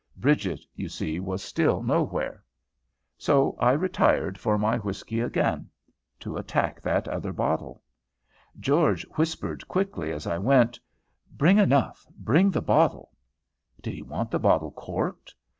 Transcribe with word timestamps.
Bridget, 0.17 0.61
you 0.73 0.89
see, 0.89 1.19
was 1.19 1.43
still 1.43 1.83
nowhere. 1.83 2.43
So 3.19 3.55
I 3.59 3.73
retired 3.73 4.35
for 4.35 4.57
my 4.57 4.77
whiskey 4.79 5.19
again, 5.19 5.69
to 6.21 6.37
attack 6.37 6.81
that 6.81 7.07
other 7.07 7.31
bottle. 7.31 7.83
George 8.59 9.03
whispered 9.09 9.67
quickly 9.67 10.11
as 10.11 10.25
I 10.25 10.39
went, 10.39 10.79
"Bring 11.37 11.59
enough, 11.59 12.07
bring 12.17 12.49
the 12.49 12.63
bottle." 12.63 13.11
Did 13.79 13.93
he 13.93 14.01
want 14.01 14.31
the 14.31 14.39
bottle 14.39 14.71
corked? 14.71 15.35